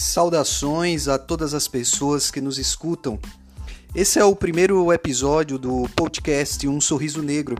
[0.00, 3.18] Saudações a todas as pessoas que nos escutam.
[3.94, 7.54] Esse é o primeiro episódio do podcast Um Sorriso Negro.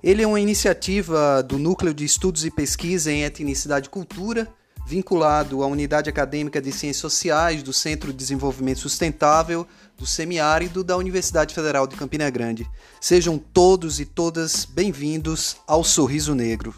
[0.00, 4.48] Ele é uma iniciativa do Núcleo de Estudos e Pesquisa em Etnicidade e Cultura,
[4.86, 9.66] vinculado à Unidade Acadêmica de Ciências Sociais do Centro de Desenvolvimento Sustentável
[9.98, 12.70] do Semiárido da Universidade Federal de Campina Grande.
[13.00, 16.72] Sejam todos e todas bem-vindos ao Sorriso Negro.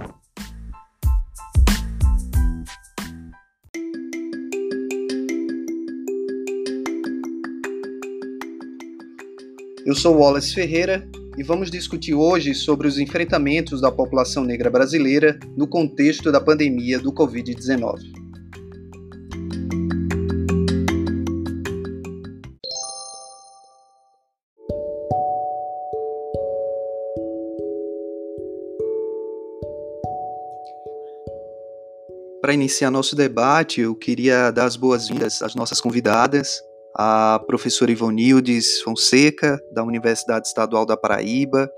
[9.86, 11.08] Eu sou Wallace Ferreira
[11.38, 16.98] e vamos discutir hoje sobre os enfrentamentos da população negra brasileira no contexto da pandemia
[16.98, 18.00] do Covid-19.
[32.40, 36.60] Para iniciar nosso debate, eu queria dar as boas-vindas às nossas convidadas,
[36.98, 41.70] a professora Ivonildes Fonseca, da Universidade Estadual da Paraíba,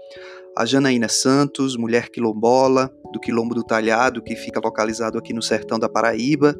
[0.57, 5.77] a Janaína Santos, mulher quilombola, do Quilombo do Talhado, que fica localizado aqui no sertão
[5.77, 6.55] da Paraíba,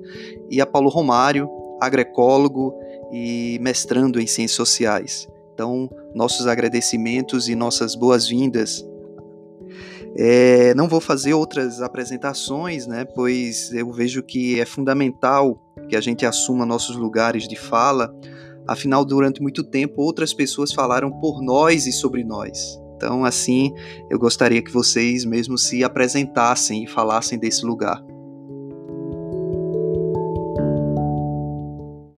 [0.51, 1.49] e a Paulo Romário,
[1.81, 2.75] agroecólogo
[3.13, 5.29] e mestrando em Ciências Sociais.
[5.55, 8.85] Então, nossos agradecimentos e nossas boas-vindas.
[10.17, 16.01] É, não vou fazer outras apresentações, né, pois eu vejo que é fundamental que a
[16.01, 18.13] gente assuma nossos lugares de fala
[18.69, 22.79] Afinal, durante muito tempo, outras pessoas falaram por nós e sobre nós.
[22.97, 23.73] Então, assim,
[24.11, 28.05] eu gostaria que vocês mesmo se apresentassem e falassem desse lugar.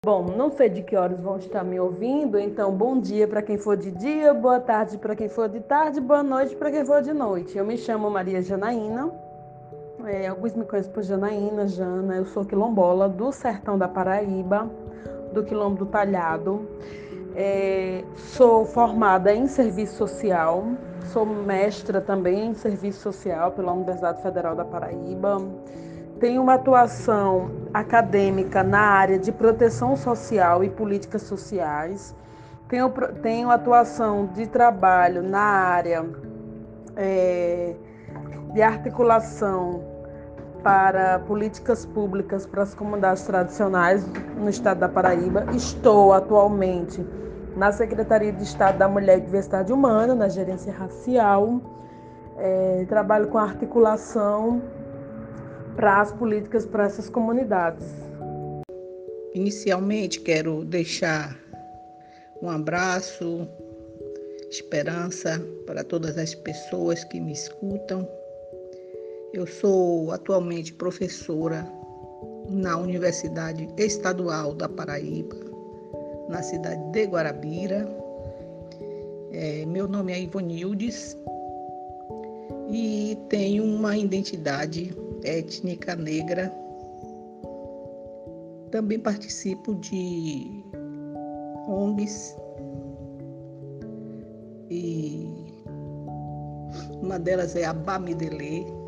[0.04, 3.56] Bom, não sei de que horas vão estar me ouvindo, então bom dia para quem
[3.56, 7.00] for de dia, boa tarde para quem for de tarde, boa noite para quem for
[7.00, 7.56] de noite.
[7.56, 9.12] Eu me chamo Maria Janaína,
[10.06, 14.68] é, alguns me conhecem por Janaína, Jana, eu sou quilombola do sertão da Paraíba,
[15.32, 16.68] do Quilombo do Talhado.
[17.34, 20.64] É, sou formada em serviço social,
[21.12, 25.40] sou mestra também em serviço social pela Universidade Federal da Paraíba.
[26.18, 32.14] Tenho uma atuação acadêmica na área de proteção social e políticas sociais.
[32.68, 32.90] Tenho,
[33.22, 36.04] tenho atuação de trabalho na área
[36.96, 37.74] é,
[38.52, 39.89] de articulação
[40.62, 44.04] para políticas públicas para as comunidades tradicionais
[44.36, 45.46] no estado da Paraíba.
[45.54, 47.04] Estou atualmente
[47.56, 51.60] na Secretaria de Estado da Mulher e Diversidade Humana, na gerência racial.
[52.38, 54.62] É, trabalho com articulação
[55.76, 57.86] para as políticas para essas comunidades.
[59.34, 61.36] Inicialmente, quero deixar
[62.42, 63.46] um abraço,
[64.50, 68.08] esperança para todas as pessoas que me escutam
[69.32, 71.66] eu sou atualmente professora
[72.48, 75.36] na Universidade Estadual da Paraíba,
[76.28, 77.88] na cidade de Guarabira.
[79.30, 81.16] É, meu nome é Ivonildes
[82.72, 84.92] e tenho uma identidade
[85.22, 86.52] étnica negra.
[88.72, 90.64] Também participo de
[91.68, 92.36] ONGs
[94.68, 95.28] e
[97.00, 98.79] uma delas é a Bamidele,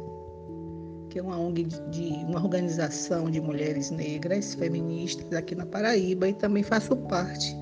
[1.12, 6.32] que é uma ONG de, uma organização de mulheres negras feministas aqui na Paraíba e
[6.32, 7.54] também faço parte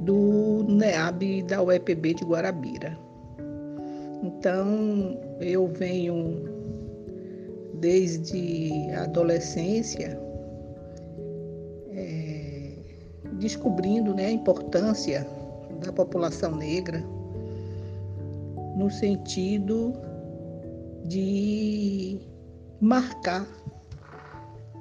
[0.00, 2.98] do NEAB da UEPB de Guarabira.
[4.22, 6.44] Então, eu venho
[7.80, 10.20] desde a adolescência
[11.92, 12.72] é,
[13.38, 15.26] descobrindo né, a importância
[15.82, 17.02] da população negra
[18.76, 19.94] no sentido
[21.06, 22.31] de
[22.82, 23.46] marcar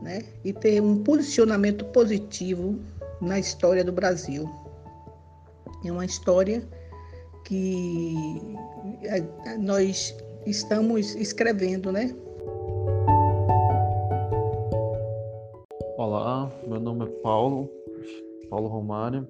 [0.01, 2.79] né, e ter um posicionamento positivo
[3.21, 4.49] na história do Brasil.
[5.85, 6.67] É uma história
[7.45, 8.15] que
[9.59, 10.17] nós
[10.47, 12.15] estamos escrevendo, né?
[15.97, 17.69] Olá, meu nome é Paulo,
[18.49, 19.27] Paulo Romário,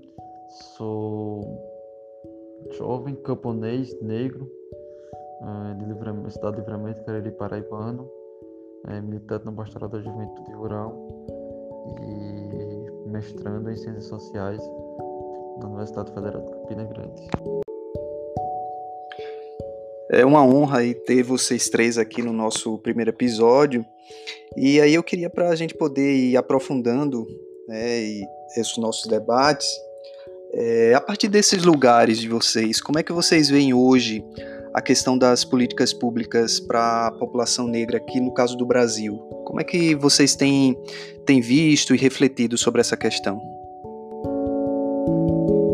[0.78, 1.44] sou
[2.78, 4.50] jovem camponês negro
[5.42, 8.10] eh, de livramento, cidade de Livramento, Cariri Paraibano,
[8.88, 10.95] é, militante no Pastoral da Juventude Rural
[12.01, 14.62] e mestrando em Ciências Sociais
[15.60, 17.28] na Universidade Federal de Campina Grande.
[20.10, 23.86] É uma honra aí ter vocês três aqui no nosso primeiro episódio.
[24.57, 27.25] E aí eu queria para a gente poder ir aprofundando
[27.68, 28.01] né,
[28.57, 29.69] esses nossos debates,
[30.54, 34.22] é, a partir desses lugares de vocês, como é que vocês veem hoje
[34.73, 39.18] a questão das políticas públicas para a população negra aqui no caso do Brasil.
[39.45, 40.77] Como é que vocês têm,
[41.25, 43.61] têm visto e refletido sobre essa questão?